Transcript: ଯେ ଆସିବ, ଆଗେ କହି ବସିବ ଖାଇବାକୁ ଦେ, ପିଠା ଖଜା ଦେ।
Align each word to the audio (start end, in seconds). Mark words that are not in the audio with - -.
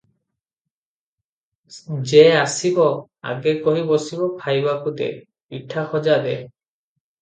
ଯେ 2.13 2.25
ଆସିବ, 2.39 2.87
ଆଗେ 3.35 3.55
କହି 3.69 3.87
ବସିବ 3.95 4.33
ଖାଇବାକୁ 4.43 4.99
ଦେ, 4.99 5.15
ପିଠା 5.49 5.89
ଖଜା 5.97 6.23
ଦେ। 6.29 6.39